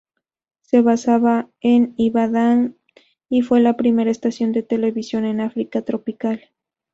Se 0.63 0.81
basaba 0.81 1.51
en 1.59 1.93
Ibadan 1.95 2.75
y 3.29 3.43
fue 3.43 3.59
la 3.59 3.77
primera 3.77 4.09
estación 4.09 4.51
de 4.51 4.63
televisión 4.63 5.25
en 5.25 5.41
África 5.41 5.83
tropical. 5.83 6.41